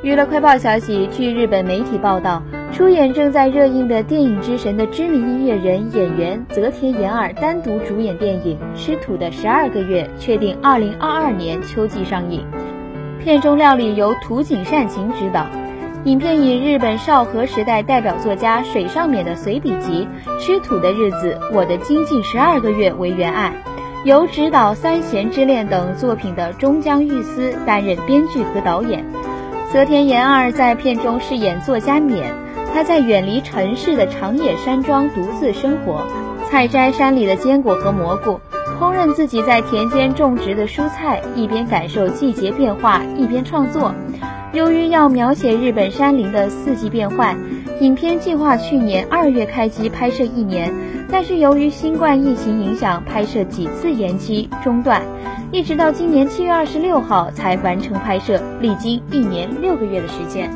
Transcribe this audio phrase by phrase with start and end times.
[0.00, 2.40] 娱乐快报消息，据日本媒体报道，
[2.72, 12.46] 出演正在热映的电影之神的知名音乐人演员泽田研二单独主演电影《吃土的十二个月》，确定二零二二年秋季上映。
[13.18, 15.44] 片中料理由土井善晴执导。
[16.04, 20.06] 影片以日本少和时代代表作家水上勉的随笔集
[20.40, 23.52] 《吃土的日子：我的经济十二个月》为原案，
[24.04, 29.04] 由执导《三弦之恋》等作品的中江裕司担任编剧和导演。
[29.70, 32.32] 泽田研二在片中饰演作家冕，
[32.72, 36.06] 他在远离城市的长野山庄独自生活，
[36.48, 38.40] 采摘山里的坚果和蘑菇，
[38.80, 43.94] 烹饪自己在田间种植的蔬菜，一边感受季节变化，一边创作。
[44.54, 47.36] 由于要描写日本山林的四季变换，
[47.80, 50.74] 影片计划去年二月开机拍摄一年，
[51.08, 55.00] 但是由于新冠疫情影响，拍摄几次延期中断。
[55.52, 60.50] 一直到今年七月二十六号才完成拍摄，历经一年六个月的时间。